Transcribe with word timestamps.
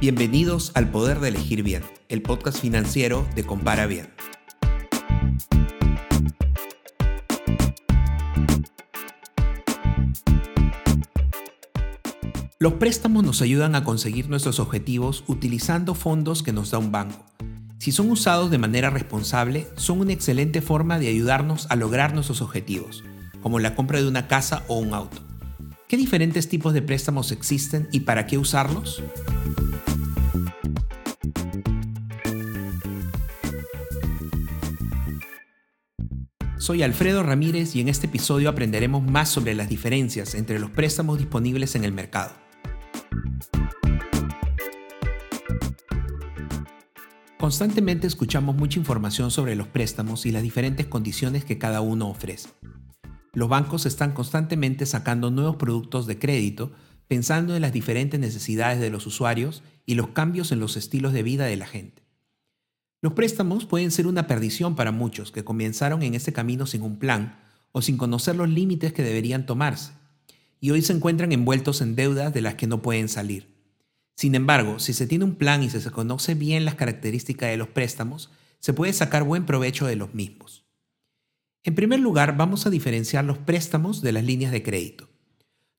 Bienvenidos 0.00 0.70
al 0.76 0.92
Poder 0.92 1.18
de 1.18 1.26
Elegir 1.26 1.64
Bien, 1.64 1.82
el 2.08 2.22
podcast 2.22 2.60
financiero 2.60 3.26
de 3.34 3.42
Compara 3.42 3.86
Bien. 3.86 4.08
Los 12.60 12.74
préstamos 12.74 13.24
nos 13.24 13.42
ayudan 13.42 13.74
a 13.74 13.82
conseguir 13.82 14.28
nuestros 14.28 14.60
objetivos 14.60 15.24
utilizando 15.26 15.96
fondos 15.96 16.44
que 16.44 16.52
nos 16.52 16.70
da 16.70 16.78
un 16.78 16.92
banco. 16.92 17.26
Si 17.78 17.90
son 17.90 18.08
usados 18.12 18.52
de 18.52 18.58
manera 18.58 18.90
responsable, 18.90 19.66
son 19.74 19.98
una 19.98 20.12
excelente 20.12 20.62
forma 20.62 21.00
de 21.00 21.08
ayudarnos 21.08 21.66
a 21.70 21.74
lograr 21.74 22.14
nuestros 22.14 22.40
objetivos, 22.40 23.02
como 23.42 23.58
la 23.58 23.74
compra 23.74 24.00
de 24.00 24.06
una 24.06 24.28
casa 24.28 24.62
o 24.68 24.78
un 24.78 24.94
auto. 24.94 25.27
¿Qué 25.88 25.96
diferentes 25.96 26.50
tipos 26.50 26.74
de 26.74 26.82
préstamos 26.82 27.32
existen 27.32 27.88
y 27.92 28.00
para 28.00 28.26
qué 28.26 28.36
usarlos? 28.36 29.02
Soy 36.58 36.82
Alfredo 36.82 37.22
Ramírez 37.22 37.74
y 37.74 37.80
en 37.80 37.88
este 37.88 38.06
episodio 38.06 38.50
aprenderemos 38.50 39.02
más 39.02 39.30
sobre 39.30 39.54
las 39.54 39.70
diferencias 39.70 40.34
entre 40.34 40.58
los 40.58 40.70
préstamos 40.70 41.16
disponibles 41.16 41.74
en 41.74 41.84
el 41.84 41.92
mercado. 41.92 42.34
Constantemente 47.38 48.06
escuchamos 48.06 48.54
mucha 48.56 48.78
información 48.78 49.30
sobre 49.30 49.56
los 49.56 49.68
préstamos 49.68 50.26
y 50.26 50.32
las 50.32 50.42
diferentes 50.42 50.86
condiciones 50.86 51.46
que 51.46 51.56
cada 51.56 51.80
uno 51.80 52.10
ofrece. 52.10 52.50
Los 53.38 53.48
bancos 53.48 53.86
están 53.86 54.14
constantemente 54.14 54.84
sacando 54.84 55.30
nuevos 55.30 55.54
productos 55.54 56.08
de 56.08 56.18
crédito 56.18 56.72
pensando 57.06 57.54
en 57.54 57.62
las 57.62 57.72
diferentes 57.72 58.18
necesidades 58.18 58.80
de 58.80 58.90
los 58.90 59.06
usuarios 59.06 59.62
y 59.86 59.94
los 59.94 60.08
cambios 60.08 60.50
en 60.50 60.58
los 60.58 60.76
estilos 60.76 61.12
de 61.12 61.22
vida 61.22 61.46
de 61.46 61.56
la 61.56 61.68
gente. 61.68 62.02
Los 63.00 63.12
préstamos 63.12 63.64
pueden 63.64 63.92
ser 63.92 64.08
una 64.08 64.26
perdición 64.26 64.74
para 64.74 64.90
muchos 64.90 65.30
que 65.30 65.44
comenzaron 65.44 66.02
en 66.02 66.14
ese 66.14 66.32
camino 66.32 66.66
sin 66.66 66.82
un 66.82 66.98
plan 66.98 67.38
o 67.70 67.80
sin 67.80 67.96
conocer 67.96 68.34
los 68.34 68.48
límites 68.48 68.92
que 68.92 69.04
deberían 69.04 69.46
tomarse, 69.46 69.92
y 70.58 70.72
hoy 70.72 70.82
se 70.82 70.94
encuentran 70.94 71.30
envueltos 71.30 71.80
en 71.80 71.94
deudas 71.94 72.34
de 72.34 72.40
las 72.40 72.56
que 72.56 72.66
no 72.66 72.82
pueden 72.82 73.08
salir. 73.08 73.54
Sin 74.16 74.34
embargo, 74.34 74.80
si 74.80 74.92
se 74.92 75.06
tiene 75.06 75.24
un 75.24 75.36
plan 75.36 75.62
y 75.62 75.70
se 75.70 75.88
conoce 75.92 76.34
bien 76.34 76.64
las 76.64 76.74
características 76.74 77.50
de 77.50 77.56
los 77.56 77.68
préstamos, 77.68 78.32
se 78.58 78.72
puede 78.72 78.92
sacar 78.92 79.22
buen 79.22 79.46
provecho 79.46 79.86
de 79.86 79.94
los 79.94 80.12
mismos. 80.12 80.67
En 81.64 81.74
primer 81.74 82.00
lugar, 82.00 82.36
vamos 82.36 82.66
a 82.66 82.70
diferenciar 82.70 83.24
los 83.24 83.38
préstamos 83.38 84.00
de 84.00 84.12
las 84.12 84.24
líneas 84.24 84.52
de 84.52 84.62
crédito. 84.62 85.08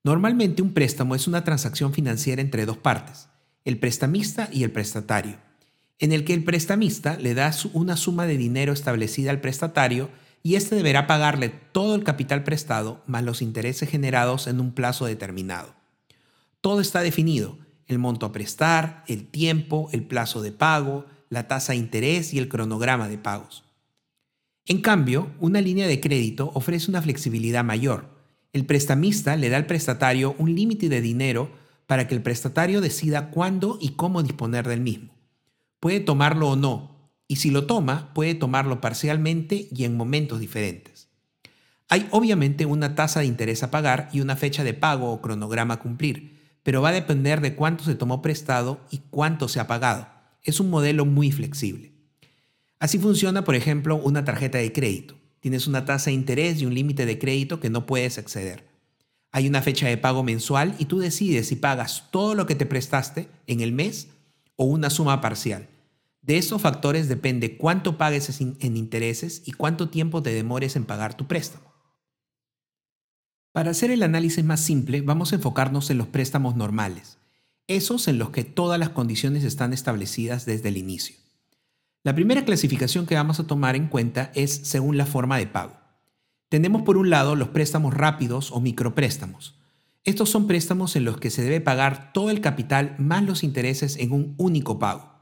Normalmente 0.04 0.62
un 0.62 0.74
préstamo 0.74 1.16
es 1.16 1.28
una 1.28 1.44
transacción 1.44 1.94
financiera 1.94 2.42
entre 2.42 2.66
dos 2.66 2.78
partes, 2.78 3.30
el 3.66 3.80
prestamista 3.80 4.50
y 4.52 4.64
el 4.64 4.72
prestatario, 4.72 5.38
en 6.00 6.14
el 6.14 6.24
que 6.24 6.34
el 6.34 6.44
prestamista 6.44 7.18
le 7.18 7.34
da 7.34 7.54
una 7.74 7.98
suma 7.98 8.26
de 8.26 8.38
dinero 8.38 8.72
establecida 8.72 9.32
al 9.32 9.42
prestatario 9.42 10.10
y 10.42 10.56
éste 10.56 10.76
deberá 10.76 11.08
pagarle 11.08 11.50
todo 11.50 11.96
el 11.96 12.04
capital 12.04 12.44
prestado 12.44 13.04
más 13.08 13.24
los 13.24 13.42
intereses 13.42 13.90
generados 13.90 14.48
en 14.48 14.60
un 14.60 14.72
plazo 14.72 15.06
determinado. 15.06 15.76
Todo 16.62 16.82
está 16.82 17.02
definido, 17.02 17.58
el 17.88 18.00
monto 18.00 18.26
a 18.26 18.32
prestar, 18.32 19.04
el 19.08 19.28
tiempo, 19.28 19.90
el 19.92 20.04
plazo 20.04 20.42
de 20.42 20.52
pago, 20.52 21.06
la 21.30 21.48
tasa 21.48 21.74
de 21.74 21.80
interés 21.80 22.34
y 22.34 22.40
el 22.40 22.48
cronograma 22.48 23.10
de 23.10 23.18
pagos. 23.18 23.69
En 24.70 24.82
cambio, 24.82 25.32
una 25.40 25.62
línea 25.62 25.88
de 25.88 26.00
crédito 26.00 26.52
ofrece 26.54 26.92
una 26.92 27.02
flexibilidad 27.02 27.64
mayor. 27.64 28.08
El 28.54 28.68
prestamista 28.68 29.36
le 29.36 29.50
da 29.50 29.58
al 29.58 29.66
prestatario 29.66 30.36
un 30.38 30.54
límite 30.54 30.90
de 30.90 31.02
dinero 31.02 31.50
para 31.88 32.08
que 32.08 32.14
el 32.14 32.22
prestatario 32.22 32.80
decida 32.80 33.32
cuándo 33.32 33.80
y 33.82 33.94
cómo 33.94 34.22
disponer 34.22 34.68
del 34.68 34.82
mismo. 34.82 35.16
Puede 35.80 36.02
tomarlo 36.02 36.50
o 36.50 36.56
no, 36.56 37.12
y 37.28 37.38
si 37.38 37.50
lo 37.50 37.66
toma, 37.66 38.14
puede 38.14 38.36
tomarlo 38.36 38.80
parcialmente 38.80 39.68
y 39.76 39.86
en 39.86 39.98
momentos 39.98 40.40
diferentes. 40.40 41.08
Hay 41.88 42.08
obviamente 42.12 42.68
una 42.68 42.94
tasa 42.94 43.22
de 43.22 43.26
interés 43.26 43.64
a 43.64 43.72
pagar 43.72 44.10
y 44.14 44.22
una 44.22 44.36
fecha 44.36 44.64
de 44.64 44.76
pago 44.76 45.12
o 45.12 45.20
cronograma 45.20 45.74
a 45.74 45.80
cumplir, 45.80 46.38
pero 46.62 46.84
va 46.84 46.90
a 46.90 46.94
depender 46.94 47.42
de 47.42 47.56
cuánto 47.56 47.86
se 47.86 47.96
tomó 47.96 48.22
prestado 48.22 48.82
y 48.92 49.00
cuánto 49.10 49.48
se 49.48 49.60
ha 49.60 49.66
pagado. 49.66 50.08
Es 50.44 50.60
un 50.60 50.70
modelo 50.70 51.06
muy 51.06 51.32
flexible. 51.32 51.99
Así 52.80 52.98
funciona, 52.98 53.44
por 53.44 53.56
ejemplo, 53.56 53.98
una 53.98 54.24
tarjeta 54.24 54.58
de 54.58 54.72
crédito. 54.72 55.16
Tienes 55.42 55.68
una 55.68 55.86
tasa 55.86 56.10
de 56.10 56.16
interés 56.16 56.62
y 56.62 56.66
un 56.66 56.74
límite 56.74 57.06
de 57.06 57.20
crédito 57.20 57.60
que 57.60 57.70
no 57.70 57.86
puedes 57.86 58.18
exceder. 58.18 58.68
Hay 59.32 59.48
una 59.48 59.62
fecha 59.62 59.88
de 59.88 59.98
pago 59.98 60.24
mensual 60.24 60.76
y 60.80 60.86
tú 60.86 61.00
decides 61.00 61.48
si 61.48 61.56
pagas 61.56 62.06
todo 62.12 62.36
lo 62.36 62.46
que 62.46 62.56
te 62.56 62.66
prestaste 62.66 63.30
en 63.48 63.62
el 63.62 63.74
mes 63.74 64.08
o 64.56 64.64
una 64.64 64.90
suma 64.90 65.22
parcial. 65.22 65.68
De 66.22 66.38
esos 66.38 66.62
factores 66.62 67.08
depende 67.08 67.58
cuánto 67.58 67.98
pagues 67.98 68.42
en 68.42 68.78
intereses 68.78 69.44
y 69.46 69.52
cuánto 69.52 69.90
tiempo 69.90 70.24
te 70.24 70.34
demores 70.34 70.76
en 70.76 70.86
pagar 70.86 71.16
tu 71.16 71.28
préstamo. 71.28 71.74
Para 73.52 73.72
hacer 73.72 73.92
el 73.92 74.04
análisis 74.04 74.44
más 74.44 74.62
simple, 74.62 75.02
vamos 75.02 75.32
a 75.32 75.36
enfocarnos 75.36 75.90
en 75.90 75.98
los 75.98 76.08
préstamos 76.08 76.56
normales, 76.56 77.18
esos 77.68 78.08
en 78.08 78.18
los 78.18 78.30
que 78.30 78.44
todas 78.44 78.80
las 78.80 78.90
condiciones 78.90 79.44
están 79.44 79.74
establecidas 79.74 80.46
desde 80.46 80.70
el 80.70 80.78
inicio. 80.78 81.16
La 82.02 82.16
primera 82.16 82.46
clasificación 82.46 83.06
que 83.06 83.16
vamos 83.16 83.42
a 83.42 83.48
tomar 83.48 83.76
en 83.76 83.88
cuenta 83.88 84.32
es 84.34 84.62
según 84.64 84.96
la 84.96 85.06
forma 85.06 85.38
de 85.38 85.48
pago. 85.48 85.76
Tenemos 86.48 86.84
por 86.84 86.96
un 86.96 87.10
lado 87.10 87.36
los 87.36 87.50
préstamos 87.50 87.94
rápidos 87.94 88.52
o 88.54 88.62
micropréstamos. 88.62 89.60
Estos 90.06 90.30
son 90.30 90.48
préstamos 90.48 90.96
en 90.96 91.04
los 91.04 91.18
que 91.18 91.30
se 91.30 91.42
debe 91.42 91.60
pagar 91.60 92.14
todo 92.14 92.30
el 92.30 92.40
capital 92.40 92.96
más 93.00 93.24
los 93.24 93.44
intereses 93.44 93.98
en 93.98 94.14
un 94.14 94.34
único 94.38 94.80
pago. 94.80 95.14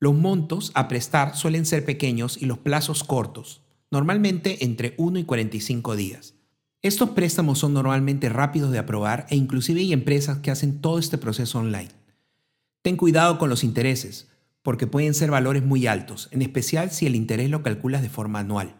Los 0.00 0.14
montos 0.14 0.72
a 0.74 0.88
prestar 0.88 1.36
suelen 1.36 1.64
ser 1.64 1.84
pequeños 1.84 2.36
y 2.42 2.46
los 2.46 2.58
plazos 2.58 3.04
cortos, 3.04 3.62
normalmente 3.92 4.64
entre 4.64 4.94
1 4.98 5.20
y 5.20 5.24
45 5.24 5.94
días. 5.94 6.34
Estos 6.82 7.10
préstamos 7.10 7.60
son 7.60 7.74
normalmente 7.74 8.28
rápidos 8.28 8.72
de 8.72 8.78
aprobar 8.78 9.26
e 9.30 9.36
inclusive 9.36 9.80
hay 9.80 9.92
empresas 9.92 10.38
que 10.38 10.50
hacen 10.50 10.80
todo 10.80 10.98
este 10.98 11.16
proceso 11.16 11.60
online. 11.60 11.90
Ten 12.82 12.96
cuidado 12.96 13.38
con 13.38 13.50
los 13.50 13.62
intereses, 13.62 14.28
porque 14.68 14.86
pueden 14.86 15.14
ser 15.14 15.30
valores 15.30 15.64
muy 15.64 15.86
altos, 15.86 16.28
en 16.30 16.42
especial 16.42 16.90
si 16.90 17.06
el 17.06 17.16
interés 17.16 17.48
lo 17.48 17.62
calculas 17.62 18.02
de 18.02 18.10
forma 18.10 18.40
anual. 18.40 18.76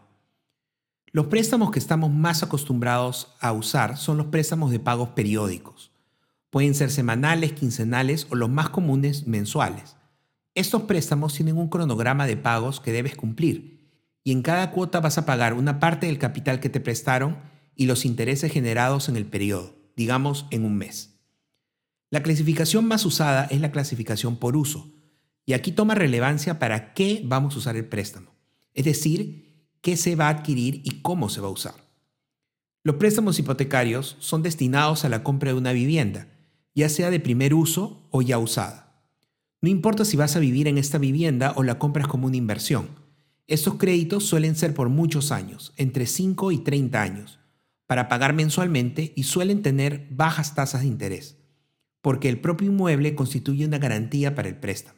Los 1.12 1.28
préstamos 1.28 1.71
que 1.71 1.78
estamos 1.78 2.12
más 2.12 2.43
acostumbrados 2.43 3.34
a 3.41 3.53
usar 3.53 3.97
son 3.97 4.19
los 4.19 4.27
préstamos 4.27 4.71
de 4.71 4.81
pagos 4.81 5.09
periódicos. 5.16 5.91
Pueden 6.50 6.75
ser 6.75 6.91
semanales, 6.91 7.54
quincenales 7.54 8.27
o 8.28 8.34
los 8.34 8.50
más 8.50 8.69
comunes 8.69 9.27
mensuales. 9.27 9.97
Estos 10.54 10.82
préstamos 10.82 11.32
tienen 11.32 11.56
un 11.56 11.71
cronograma 11.71 12.27
de 12.27 12.37
pagos 12.37 12.81
que 12.81 12.93
debes 12.93 13.16
cumplir 13.16 13.88
y 14.22 14.32
en 14.32 14.43
cada 14.43 14.72
cuota 14.72 15.00
vas 15.00 15.16
a 15.16 15.25
pagar 15.25 15.54
una 15.54 15.81
parte 15.81 16.06
del 16.06 16.19
capital 16.19 16.60
que 16.60 16.69
te 16.69 16.81
prestaron 16.81 17.38
y 17.75 17.87
los 17.87 18.04
intereses 18.04 18.53
generados 18.53 19.09
en 19.09 19.16
el 19.16 19.25
periodo, 19.25 19.75
digamos 19.97 20.44
en 20.50 20.66
un 20.66 20.77
mes. 20.77 21.19
La 22.10 22.22
clasificación 22.22 22.84
más 22.84 23.06
usada 23.06 23.47
es 23.47 23.62
la 23.62 23.72
clasificación 23.72 24.37
por 24.37 24.54
uso, 24.54 24.97
y 25.48 25.54
aquí 25.54 25.72
toma 25.72 25.94
relevancia 25.94 26.59
para 26.59 26.92
qué 26.92 27.22
vamos 27.25 27.54
a 27.54 27.59
usar 27.60 27.75
el 27.75 27.86
préstamo, 27.86 28.34
es 28.75 28.84
decir, 28.84 29.70
qué 29.81 29.97
se 29.97 30.14
va 30.14 30.26
a 30.26 30.28
adquirir 30.28 30.82
y 30.84 31.00
cómo 31.00 31.31
se 31.31 31.41
va 31.41 31.48
a 31.48 31.53
usar. 31.53 31.72
Los 32.84 32.97
préstamos 32.97 33.38
hipotecarios 33.38 34.19
son 34.19 34.42
destinados 34.42 35.06
a 35.06 35.09
la 35.09 35.22
compra 35.22 35.50
de 35.50 35.59
una 35.59 35.72
vivienda, 35.72 36.28
ya 36.75 36.91
sea 36.91 37.09
de 37.09 37.19
primer 37.19 37.54
uso 37.54 38.06
o 38.10 38.20
ya 38.20 38.38
usada. 38.38 39.03
No 39.62 39.70
importa 39.70 40.04
si 40.04 40.19
vas 40.19 40.36
a 40.36 40.38
vivir 40.38 40.69
en 40.69 40.76
esta 40.76 40.98
vivienda 40.98 41.54
o 41.56 41.62
la 41.62 41.78
compras 41.78 42.09
como 42.09 42.26
una 42.26 42.36
inversión. 42.36 42.91
Estos 43.47 43.76
créditos 43.76 44.26
suelen 44.26 44.54
ser 44.54 44.74
por 44.74 44.91
muchos 44.91 45.33
años, 45.33 45.72
entre 45.78 46.04
5 46.04 46.53
y 46.53 46.59
30 46.59 47.00
años, 47.00 47.39
para 47.86 48.10
pagar 48.10 48.34
mensualmente 48.34 49.15
y 49.16 49.22
suelen 49.22 49.62
tener 49.62 50.09
bajas 50.10 50.54
tasas 50.54 50.83
de 50.83 50.89
interés, 50.89 51.39
porque 52.03 52.28
el 52.28 52.39
propio 52.39 52.66
inmueble 52.66 53.15
constituye 53.15 53.65
una 53.65 53.78
garantía 53.78 54.34
para 54.34 54.50
el 54.50 54.56
préstamo. 54.56 54.97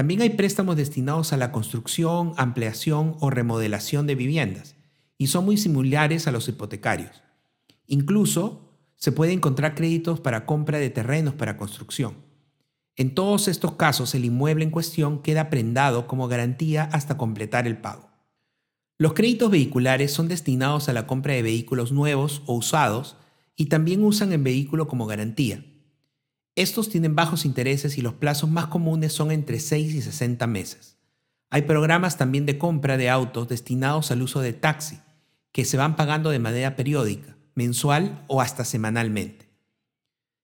También 0.00 0.22
hay 0.22 0.30
préstamos 0.30 0.76
destinados 0.76 1.34
a 1.34 1.36
la 1.36 1.52
construcción, 1.52 2.32
ampliación 2.38 3.16
o 3.20 3.28
remodelación 3.28 4.06
de 4.06 4.14
viviendas, 4.14 4.74
y 5.18 5.26
son 5.26 5.44
muy 5.44 5.58
similares 5.58 6.26
a 6.26 6.30
los 6.30 6.48
hipotecarios. 6.48 7.22
Incluso 7.86 8.78
se 8.96 9.12
puede 9.12 9.34
encontrar 9.34 9.74
créditos 9.74 10.18
para 10.18 10.46
compra 10.46 10.78
de 10.78 10.88
terrenos 10.88 11.34
para 11.34 11.58
construcción. 11.58 12.14
En 12.96 13.14
todos 13.14 13.46
estos 13.46 13.74
casos 13.74 14.14
el 14.14 14.24
inmueble 14.24 14.64
en 14.64 14.70
cuestión 14.70 15.20
queda 15.20 15.50
prendado 15.50 16.06
como 16.06 16.28
garantía 16.28 16.84
hasta 16.84 17.18
completar 17.18 17.66
el 17.66 17.76
pago. 17.76 18.08
Los 18.96 19.12
créditos 19.12 19.50
vehiculares 19.50 20.12
son 20.12 20.28
destinados 20.28 20.88
a 20.88 20.94
la 20.94 21.06
compra 21.06 21.34
de 21.34 21.42
vehículos 21.42 21.92
nuevos 21.92 22.40
o 22.46 22.54
usados 22.54 23.18
y 23.54 23.66
también 23.66 24.02
usan 24.02 24.32
el 24.32 24.40
vehículo 24.40 24.88
como 24.88 25.04
garantía. 25.04 25.62
Estos 26.60 26.90
tienen 26.90 27.16
bajos 27.16 27.46
intereses 27.46 27.96
y 27.96 28.02
los 28.02 28.12
plazos 28.12 28.50
más 28.50 28.66
comunes 28.66 29.14
son 29.14 29.30
entre 29.30 29.58
6 29.58 29.94
y 29.94 30.02
60 30.02 30.46
meses. 30.46 30.98
Hay 31.48 31.62
programas 31.62 32.18
también 32.18 32.44
de 32.44 32.58
compra 32.58 32.98
de 32.98 33.08
autos 33.08 33.48
destinados 33.48 34.10
al 34.10 34.20
uso 34.20 34.42
de 34.42 34.52
taxi, 34.52 35.00
que 35.52 35.64
se 35.64 35.78
van 35.78 35.96
pagando 35.96 36.28
de 36.28 36.38
manera 36.38 36.76
periódica, 36.76 37.34
mensual 37.54 38.26
o 38.26 38.42
hasta 38.42 38.66
semanalmente. 38.66 39.48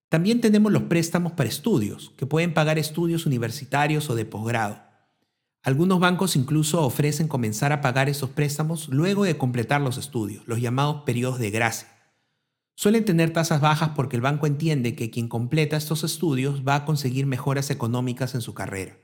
También 0.09 0.41
tenemos 0.41 0.73
los 0.73 0.85
préstamos 0.85 1.33
para 1.33 1.51
estudios, 1.51 2.15
que 2.17 2.25
pueden 2.25 2.55
pagar 2.55 2.79
estudios 2.79 3.27
universitarios 3.27 4.09
o 4.09 4.15
de 4.15 4.25
posgrado. 4.25 4.81
Algunos 5.63 6.01
bancos 6.01 6.35
incluso 6.35 6.81
ofrecen 6.83 7.29
comenzar 7.29 7.73
a 7.73 7.83
pagar 7.83 8.09
esos 8.09 8.31
préstamos 8.31 8.89
luego 8.89 9.25
de 9.25 9.37
completar 9.37 9.83
los 9.83 9.99
estudios, 9.99 10.49
los 10.49 10.63
llamados 10.63 11.03
periodos 11.03 11.39
de 11.39 11.51
gracia. 11.51 11.89
Suelen 12.79 13.07
tener 13.07 13.33
tasas 13.33 13.63
bajas 13.63 13.93
porque 13.97 14.17
el 14.17 14.23
banco 14.23 14.47
entiende 14.47 14.95
que 14.95 15.11
quien 15.11 15.29
completa 15.29 15.79
estos 15.79 16.05
estudios 16.05 16.63
va 16.63 16.75
a 16.75 16.85
conseguir 16.85 17.25
mejoras 17.25 17.71
económicas 17.71 18.35
en 18.35 18.43
su 18.43 18.53
carrera. 18.53 18.99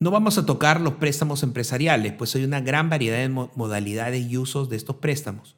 No 0.00 0.10
vamos 0.10 0.36
a 0.36 0.46
tocar 0.46 0.80
los 0.80 0.94
préstamos 0.94 1.44
empresariales, 1.44 2.12
pues 2.12 2.34
hay 2.34 2.42
una 2.42 2.60
gran 2.60 2.90
variedad 2.90 3.18
de 3.18 3.28
modalidades 3.28 4.28
y 4.28 4.36
usos 4.36 4.68
de 4.68 4.76
estos 4.76 4.96
préstamos, 4.96 5.56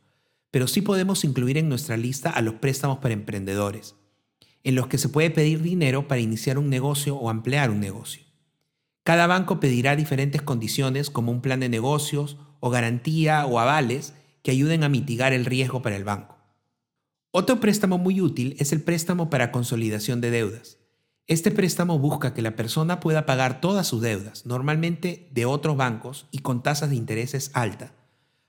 pero 0.50 0.68
sí 0.68 0.82
podemos 0.82 1.24
incluir 1.24 1.56
en 1.56 1.70
nuestra 1.70 1.96
lista 1.96 2.28
a 2.28 2.42
los 2.42 2.54
préstamos 2.56 2.98
para 2.98 3.14
emprendedores, 3.14 3.94
en 4.62 4.74
los 4.74 4.86
que 4.86 4.98
se 4.98 5.08
puede 5.08 5.30
pedir 5.30 5.62
dinero 5.62 6.08
para 6.08 6.20
iniciar 6.20 6.58
un 6.58 6.68
negocio 6.68 7.16
o 7.16 7.30
ampliar 7.30 7.70
un 7.70 7.80
negocio. 7.80 8.22
Cada 9.02 9.26
banco 9.26 9.60
pedirá 9.60 9.96
diferentes 9.96 10.42
condiciones 10.42 11.08
como 11.08 11.32
un 11.32 11.40
plan 11.40 11.60
de 11.60 11.70
negocios 11.70 12.36
o 12.60 12.68
garantía 12.68 13.46
o 13.46 13.58
avales 13.58 14.12
que 14.42 14.50
ayuden 14.50 14.84
a 14.84 14.90
mitigar 14.90 15.32
el 15.32 15.46
riesgo 15.46 15.80
para 15.80 15.96
el 15.96 16.04
banco. 16.04 16.41
Otro 17.34 17.60
préstamo 17.60 17.96
muy 17.96 18.20
útil 18.20 18.56
es 18.58 18.74
el 18.74 18.82
préstamo 18.82 19.30
para 19.30 19.52
consolidación 19.52 20.20
de 20.20 20.30
deudas. 20.30 20.76
Este 21.26 21.50
préstamo 21.50 21.98
busca 21.98 22.34
que 22.34 22.42
la 22.42 22.56
persona 22.56 23.00
pueda 23.00 23.24
pagar 23.24 23.62
todas 23.62 23.86
sus 23.86 24.02
deudas, 24.02 24.44
normalmente 24.44 25.30
de 25.32 25.46
otros 25.46 25.78
bancos 25.78 26.26
y 26.30 26.40
con 26.40 26.62
tasas 26.62 26.90
de 26.90 26.96
intereses 26.96 27.50
altas, 27.54 27.92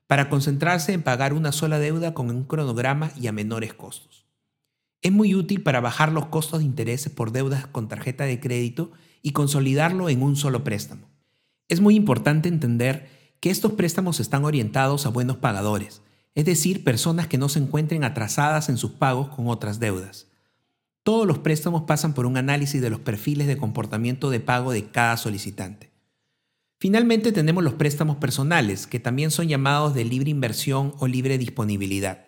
para 0.06 0.28
concentrarse 0.28 0.92
en 0.92 1.02
pagar 1.02 1.32
una 1.32 1.54
sola 1.54 1.80
deuda 1.80 2.14
con 2.14 2.30
un 2.30 2.44
cronograma 2.44 3.14
y 3.16 3.28
a 3.28 3.32
menores 3.32 3.74
costos. 3.74 4.26
Es 5.02 5.14
muy 5.14 5.34
útil 5.34 5.64
para 5.64 5.80
bajar 5.80 6.12
los 6.12 6.26
costos 6.26 6.60
de 6.60 6.66
intereses 6.66 7.10
por 7.10 7.32
deudas 7.32 7.68
con 7.68 7.88
tarjeta 7.88 8.26
de 8.26 8.42
crédito 8.42 8.92
y 9.22 9.32
consolidarlo 9.32 10.10
en 10.10 10.22
un 10.22 10.36
solo 10.36 10.66
préstamo. 10.66 11.08
Es 11.70 11.80
muy 11.80 11.96
importante 11.96 12.50
entender 12.50 13.08
que 13.40 13.50
estos 13.50 13.72
préstamos 13.72 14.20
están 14.20 14.44
orientados 14.44 15.06
a 15.06 15.10
buenos 15.10 15.38
pagadores, 15.38 16.02
es 16.36 16.46
decir, 16.46 16.84
personas 16.84 17.28
que 17.28 17.38
no 17.38 17.50
se 17.50 17.60
encuentren 17.60 18.04
atrasadas 18.04 18.70
en 18.70 18.78
sus 18.78 18.92
pagos 18.92 19.30
con 19.30 19.48
otras 19.48 19.80
deudas. 19.80 20.28
Todos 21.04 21.28
los 21.28 21.40
préstamos 21.40 21.84
pasan 21.84 22.14
por 22.14 22.26
un 22.26 22.38
análisis 22.38 22.82
de 22.82 22.90
los 22.90 23.00
perfiles 23.00 23.48
de 23.48 23.58
comportamiento 23.58 24.30
de 24.30 24.40
pago 24.40 24.72
de 24.72 24.86
cada 24.90 25.18
solicitante. 25.18 25.92
Finalmente 26.80 27.32
tenemos 27.32 27.64
los 27.64 27.74
préstamos 27.74 28.18
personales, 28.18 28.88
que 28.88 29.00
también 29.00 29.32
son 29.32 29.48
llamados 29.48 29.94
de 29.94 30.06
libre 30.06 30.32
inversión 30.32 30.94
o 31.00 31.08
libre 31.08 31.38
disponibilidad. 31.38 32.26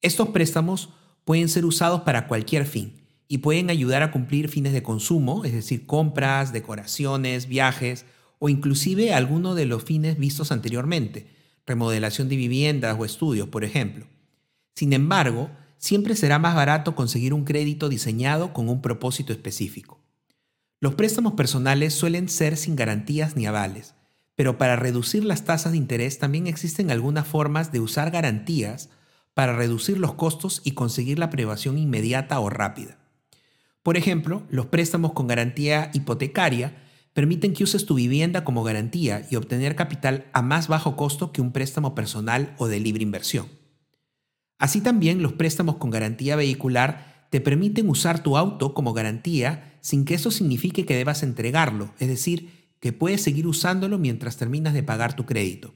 Estos 0.00 0.28
préstamos 0.28 0.90
pueden 1.24 1.48
ser 1.48 1.64
usados 1.64 2.02
para 2.02 2.26
cualquier 2.26 2.66
fin, 2.66 3.02
y 3.32 3.38
pueden 3.38 3.70
ayudar 3.70 4.02
a 4.02 4.10
cumplir 4.10 4.50
fines 4.50 4.74
de 4.74 4.82
consumo, 4.82 5.46
es 5.46 5.54
decir, 5.54 5.86
compras, 5.86 6.52
decoraciones, 6.52 7.48
viajes 7.48 8.04
o 8.38 8.50
inclusive 8.50 9.14
alguno 9.14 9.54
de 9.54 9.64
los 9.64 9.84
fines 9.84 10.18
vistos 10.18 10.52
anteriormente, 10.52 11.28
remodelación 11.66 12.28
de 12.28 12.36
viviendas 12.36 12.96
o 12.98 13.04
estudios, 13.04 13.48
por 13.48 13.64
ejemplo. 13.64 14.06
Sin 14.74 14.92
embargo, 14.92 15.50
siempre 15.78 16.16
será 16.16 16.38
más 16.38 16.54
barato 16.54 16.94
conseguir 16.94 17.34
un 17.34 17.44
crédito 17.44 17.88
diseñado 17.88 18.52
con 18.52 18.68
un 18.68 18.82
propósito 18.82 19.32
específico. 19.32 20.00
Los 20.80 20.94
préstamos 20.94 21.34
personales 21.34 21.94
suelen 21.94 22.28
ser 22.28 22.56
sin 22.56 22.74
garantías 22.74 23.36
ni 23.36 23.46
avales, 23.46 23.94
pero 24.34 24.58
para 24.58 24.76
reducir 24.76 25.24
las 25.24 25.44
tasas 25.44 25.72
de 25.72 25.78
interés 25.78 26.18
también 26.18 26.46
existen 26.46 26.90
algunas 26.90 27.26
formas 27.26 27.70
de 27.70 27.80
usar 27.80 28.10
garantías 28.10 28.90
para 29.34 29.54
reducir 29.54 29.98
los 29.98 30.14
costos 30.14 30.60
y 30.64 30.72
conseguir 30.72 31.18
la 31.18 31.26
aprobación 31.26 31.78
inmediata 31.78 32.40
o 32.40 32.50
rápida. 32.50 32.98
Por 33.82 33.96
ejemplo, 33.96 34.42
los 34.50 34.66
préstamos 34.66 35.12
con 35.12 35.26
garantía 35.26 35.90
hipotecaria 35.94 36.76
permiten 37.12 37.52
que 37.52 37.64
uses 37.64 37.86
tu 37.86 37.94
vivienda 37.94 38.44
como 38.44 38.64
garantía 38.64 39.26
y 39.30 39.36
obtener 39.36 39.76
capital 39.76 40.26
a 40.32 40.42
más 40.42 40.68
bajo 40.68 40.96
costo 40.96 41.32
que 41.32 41.40
un 41.40 41.52
préstamo 41.52 41.94
personal 41.94 42.54
o 42.58 42.68
de 42.68 42.80
libre 42.80 43.02
inversión. 43.02 43.46
Así 44.58 44.80
también 44.80 45.22
los 45.22 45.32
préstamos 45.32 45.76
con 45.76 45.90
garantía 45.90 46.36
vehicular 46.36 47.26
te 47.30 47.40
permiten 47.40 47.88
usar 47.88 48.22
tu 48.22 48.36
auto 48.36 48.74
como 48.74 48.92
garantía 48.92 49.78
sin 49.80 50.04
que 50.04 50.14
eso 50.14 50.30
signifique 50.30 50.86
que 50.86 50.96
debas 50.96 51.22
entregarlo, 51.22 51.92
es 51.98 52.08
decir, 52.08 52.72
que 52.78 52.92
puedes 52.92 53.22
seguir 53.22 53.46
usándolo 53.46 53.98
mientras 53.98 54.36
terminas 54.36 54.74
de 54.74 54.82
pagar 54.82 55.16
tu 55.16 55.26
crédito. 55.26 55.74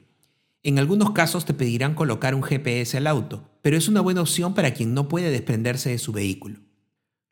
En 0.63 0.79
algunos 0.79 1.11
casos 1.11 1.45
te 1.45 1.53
pedirán 1.53 1.95
colocar 1.95 2.35
un 2.35 2.43
GPS 2.43 2.97
al 2.97 3.07
auto, 3.07 3.49
pero 3.61 3.77
es 3.77 3.87
una 3.87 4.01
buena 4.01 4.21
opción 4.21 4.53
para 4.53 4.73
quien 4.73 4.93
no 4.93 5.07
puede 5.07 5.31
desprenderse 5.31 5.89
de 5.89 5.97
su 5.97 6.11
vehículo. 6.11 6.59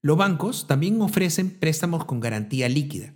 Los 0.02 0.18
bancos 0.18 0.68
también 0.68 1.02
ofrecen 1.02 1.50
préstamos 1.50 2.06
con 2.06 2.20
garantía 2.20 2.70
líquida. 2.70 3.14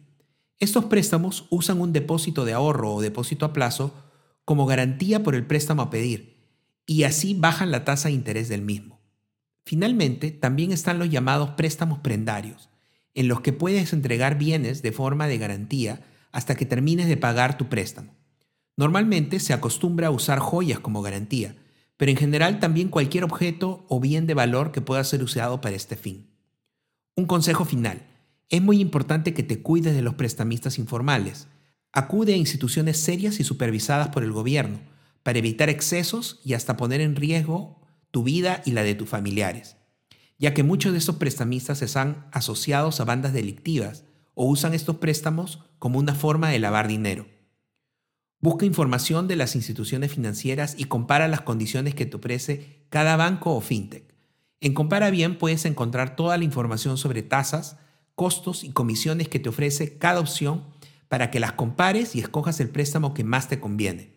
Estos 0.59 0.85
préstamos 0.85 1.45
usan 1.49 1.79
un 1.79 1.93
depósito 1.93 2.43
de 2.43 2.51
ahorro 2.51 2.93
o 2.93 3.01
depósito 3.01 3.45
a 3.45 3.53
plazo 3.53 3.93
como 4.43 4.65
garantía 4.65 5.23
por 5.23 5.33
el 5.35 5.45
préstamo 5.47 5.83
a 5.83 5.89
pedir 5.89 6.37
y 6.85 7.03
así 7.03 7.33
bajan 7.33 7.71
la 7.71 7.85
tasa 7.85 8.09
de 8.09 8.15
interés 8.15 8.49
del 8.49 8.61
mismo. 8.61 8.99
Finalmente, 9.63 10.31
también 10.31 10.73
están 10.73 10.99
los 10.99 11.09
llamados 11.09 11.51
préstamos 11.51 11.99
prendarios, 11.99 12.69
en 13.13 13.29
los 13.29 13.39
que 13.39 13.53
puedes 13.53 13.93
entregar 13.93 14.37
bienes 14.37 14.81
de 14.81 14.91
forma 14.91 15.27
de 15.27 15.37
garantía 15.37 16.01
hasta 16.31 16.55
que 16.55 16.65
termines 16.65 17.07
de 17.07 17.15
pagar 17.15 17.57
tu 17.57 17.69
préstamo. 17.69 18.15
Normalmente 18.75 19.39
se 19.39 19.53
acostumbra 19.53 20.07
a 20.07 20.11
usar 20.11 20.39
joyas 20.39 20.79
como 20.79 21.01
garantía, 21.01 21.55
pero 21.95 22.11
en 22.11 22.17
general 22.17 22.59
también 22.59 22.89
cualquier 22.89 23.23
objeto 23.23 23.85
o 23.87 23.99
bien 23.99 24.25
de 24.25 24.33
valor 24.33 24.71
que 24.71 24.81
pueda 24.81 25.03
ser 25.05 25.23
usado 25.23 25.61
para 25.61 25.75
este 25.75 25.95
fin. 25.95 26.31
Un 27.15 27.27
consejo 27.27 27.63
final. 27.63 28.08
Es 28.49 28.61
muy 28.61 28.81
importante 28.81 29.33
que 29.33 29.43
te 29.43 29.61
cuides 29.61 29.95
de 29.95 30.01
los 30.01 30.15
prestamistas 30.15 30.79
informales. 30.79 31.47
Acude 31.91 32.33
a 32.33 32.37
instituciones 32.37 32.97
serias 32.97 33.39
y 33.39 33.43
supervisadas 33.43 34.09
por 34.09 34.23
el 34.23 34.31
gobierno 34.31 34.79
para 35.23 35.39
evitar 35.39 35.69
excesos 35.69 36.39
y 36.43 36.53
hasta 36.53 36.77
poner 36.77 37.01
en 37.01 37.15
riesgo 37.15 37.79
tu 38.11 38.23
vida 38.23 38.61
y 38.65 38.71
la 38.71 38.83
de 38.83 38.95
tus 38.95 39.07
familiares, 39.07 39.77
ya 40.39 40.53
que 40.53 40.63
muchos 40.63 40.93
de 40.93 40.97
estos 40.97 41.17
prestamistas 41.17 41.81
están 41.81 42.27
asociados 42.31 42.99
a 42.99 43.05
bandas 43.05 43.33
delictivas 43.33 44.03
o 44.33 44.47
usan 44.47 44.73
estos 44.73 44.97
préstamos 44.97 45.59
como 45.77 45.99
una 45.99 46.15
forma 46.15 46.49
de 46.49 46.59
lavar 46.59 46.87
dinero. 46.87 47.27
Busca 48.41 48.65
información 48.65 49.27
de 49.27 49.35
las 49.35 49.55
instituciones 49.55 50.13
financieras 50.13 50.75
y 50.77 50.85
compara 50.85 51.27
las 51.27 51.41
condiciones 51.41 51.93
que 51.93 52.05
te 52.05 52.17
ofrece 52.17 52.85
cada 52.89 53.15
banco 53.17 53.53
o 53.53 53.61
fintech. 53.61 54.15
En 54.61 54.73
Compara 54.73 55.09
Bien 55.09 55.37
puedes 55.37 55.65
encontrar 55.65 56.15
toda 56.15 56.37
la 56.37 56.45
información 56.45 56.97
sobre 56.97 57.21
tasas, 57.21 57.77
costos 58.19 58.65
y 58.65 58.71
comisiones 58.71 59.29
que 59.29 59.39
te 59.39 59.47
ofrece 59.47 59.97
cada 59.97 60.19
opción 60.19 60.65
para 61.07 61.31
que 61.31 61.39
las 61.39 61.53
compares 61.53 62.17
y 62.17 62.19
escojas 62.19 62.59
el 62.59 62.67
préstamo 62.67 63.13
que 63.13 63.23
más 63.23 63.47
te 63.47 63.61
conviene. 63.61 64.11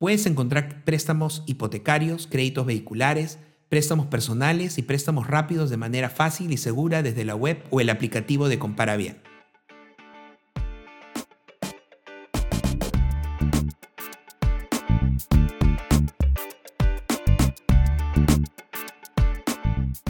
Puedes 0.00 0.26
encontrar 0.26 0.82
préstamos 0.82 1.44
hipotecarios, 1.46 2.26
créditos 2.26 2.66
vehiculares, 2.66 3.38
préstamos 3.68 4.06
personales 4.06 4.76
y 4.76 4.82
préstamos 4.82 5.28
rápidos 5.28 5.70
de 5.70 5.76
manera 5.76 6.10
fácil 6.10 6.50
y 6.50 6.56
segura 6.56 7.04
desde 7.04 7.24
la 7.24 7.36
web 7.36 7.62
o 7.70 7.80
el 7.80 7.90
aplicativo 7.90 8.48
de 8.48 8.58
Compara 8.58 8.96
Bien. 8.96 9.18